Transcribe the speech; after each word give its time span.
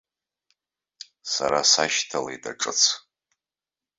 Сара 1.31 1.61
сашьҭалеит 1.71 2.43
аҿыц. 2.51 2.81